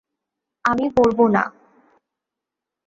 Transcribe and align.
আমি 0.65 0.85
পরব 0.95 1.19
না। 1.35 1.43